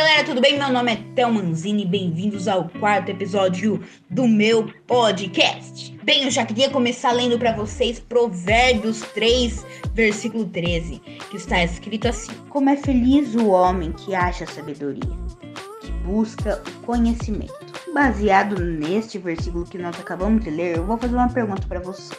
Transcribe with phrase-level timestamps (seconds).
[0.00, 0.58] galera, tudo bem?
[0.58, 5.94] Meu nome é Théo Manzini, bem-vindos ao quarto episódio do meu podcast.
[6.02, 11.00] Bem, eu já queria começar lendo para vocês Provérbios 3, versículo 13,
[11.30, 15.02] que está escrito assim: Como é feliz o homem que acha sabedoria,
[15.82, 17.52] que busca o conhecimento.
[17.92, 22.14] Baseado neste versículo que nós acabamos de ler, eu vou fazer uma pergunta para você.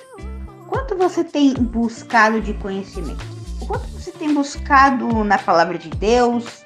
[0.68, 3.26] Quanto você tem buscado de conhecimento?
[3.60, 6.61] O quanto você tem buscado na palavra de Deus,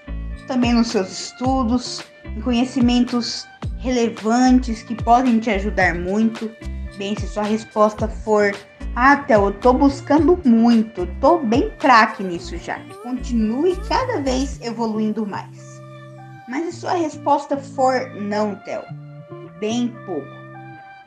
[0.47, 6.51] também nos seus estudos, em conhecimentos relevantes que podem te ajudar muito.
[6.97, 8.53] Bem, se sua resposta for
[8.97, 12.79] ah, eu tô buscando muito, tô bem craque nisso já.
[13.03, 15.81] Continue cada vez evoluindo mais.
[16.47, 18.83] Mas se sua resposta for não, Theo,
[19.59, 20.25] bem pouco,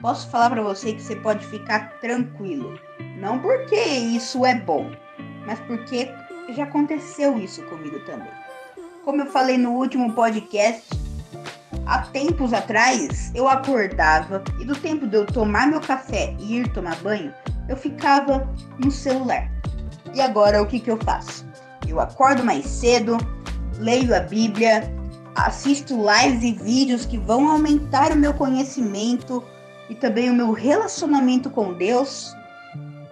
[0.02, 2.78] posso falar para você que você pode ficar tranquilo.
[3.16, 4.90] Não porque isso é bom,
[5.46, 6.10] mas porque
[6.50, 8.30] já aconteceu isso comigo também.
[9.08, 10.84] Como eu falei no último podcast,
[11.86, 16.68] há tempos atrás eu acordava e do tempo de eu tomar meu café e ir
[16.74, 17.32] tomar banho,
[17.70, 18.46] eu ficava
[18.78, 19.50] no celular.
[20.14, 21.46] E agora o que, que eu faço?
[21.88, 23.16] Eu acordo mais cedo,
[23.78, 24.82] leio a Bíblia,
[25.36, 29.42] assisto lives e vídeos que vão aumentar o meu conhecimento
[29.88, 32.36] e também o meu relacionamento com Deus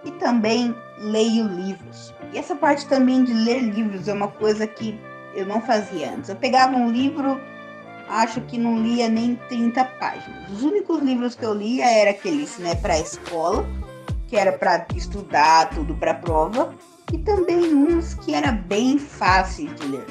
[0.05, 2.13] e também leio livros.
[2.31, 4.95] E essa parte também de ler livros é uma coisa que
[5.37, 6.29] eu não fazia antes.
[6.29, 7.39] Eu pegava um livro,
[8.09, 10.51] acho que não lia nem 30 páginas.
[10.51, 13.63] Os únicos livros que eu lia eram aqueles, né, para escola,
[14.27, 16.73] que era para estudar tudo para prova,
[17.13, 20.05] e também uns que era bem fácil de ler.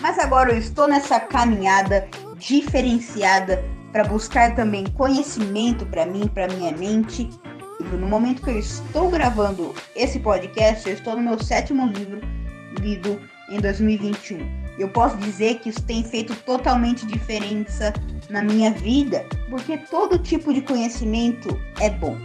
[0.00, 6.72] Mas agora eu estou nessa caminhada diferenciada para buscar também conhecimento para mim, para minha
[6.72, 7.30] mente.
[7.80, 12.20] No momento que eu estou gravando esse podcast, eu estou no meu sétimo livro
[12.80, 14.62] lido em 2021.
[14.78, 17.92] Eu posso dizer que isso tem feito totalmente diferença
[18.30, 22.16] na minha vida, porque todo tipo de conhecimento é bom.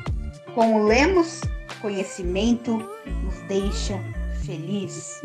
[0.56, 1.42] Como lemos,
[1.82, 2.78] conhecimento
[3.24, 4.00] nos deixa
[4.46, 5.22] feliz.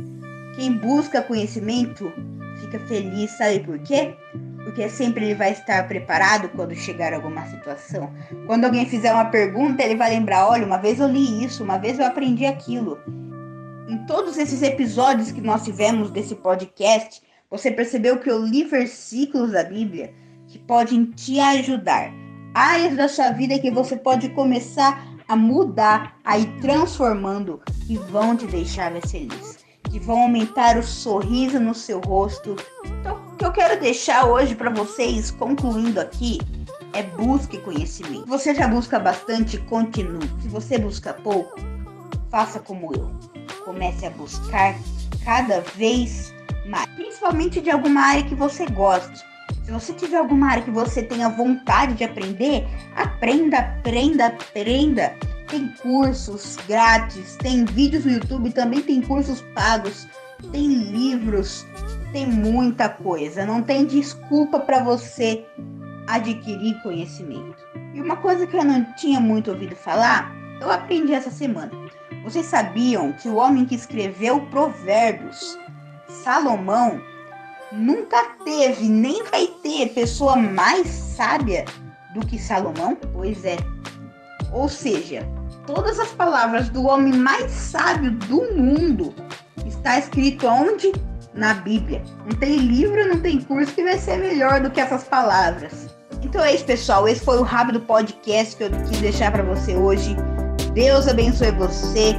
[0.56, 2.12] Quem busca conhecimento
[2.60, 4.14] fica feliz, sabe por quê?
[4.64, 8.12] Porque sempre ele vai estar preparado quando chegar alguma situação.
[8.46, 11.78] Quando alguém fizer uma pergunta, ele vai lembrar: olha, uma vez eu li isso, uma
[11.78, 12.98] vez eu aprendi aquilo
[13.88, 19.52] em todos esses episódios que nós tivemos desse podcast, você percebeu que eu li versículos
[19.52, 20.14] da Bíblia
[20.46, 22.12] que podem te ajudar.
[22.54, 28.36] Áreas da sua vida que você pode começar a mudar, a ir transformando, que vão
[28.36, 29.58] te deixar mais feliz,
[29.90, 32.56] que vão aumentar o sorriso no seu rosto.
[32.84, 36.38] Então, o que eu quero deixar hoje para vocês, concluindo aqui,
[36.92, 38.24] é busque conhecimento.
[38.24, 40.28] Se você já busca bastante, continue.
[40.42, 41.58] Se você busca pouco,
[42.30, 44.74] faça como eu comece a buscar
[45.24, 46.34] cada vez
[46.66, 49.24] mais, principalmente de alguma área que você goste.
[49.64, 55.14] Se você tiver alguma área que você tenha vontade de aprender, aprenda, aprenda, aprenda.
[55.48, 60.08] Tem cursos grátis, tem vídeos no YouTube, também tem cursos pagos,
[60.50, 61.66] tem livros,
[62.12, 63.44] tem muita coisa.
[63.44, 65.44] Não tem desculpa para você
[66.06, 67.62] adquirir conhecimento.
[67.94, 71.70] E uma coisa que eu não tinha muito ouvido falar, eu aprendi essa semana.
[72.24, 75.58] Vocês sabiam que o homem que escreveu Provérbios,
[76.22, 77.00] Salomão,
[77.72, 81.64] nunca teve nem vai ter pessoa mais sábia
[82.14, 82.96] do que Salomão?
[83.12, 83.56] Pois é.
[84.52, 85.26] Ou seja,
[85.66, 89.14] todas as palavras do homem mais sábio do mundo
[89.66, 90.92] está escrito onde?
[91.34, 92.02] Na Bíblia.
[92.24, 95.88] Não tem livro, não tem curso que vai ser melhor do que essas palavras.
[96.22, 97.08] Então é isso, pessoal.
[97.08, 100.14] Esse foi o rápido podcast que eu quis deixar para você hoje.
[100.74, 102.16] Deus abençoe você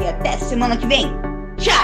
[0.00, 1.10] e até semana que vem.
[1.56, 1.74] Tchau!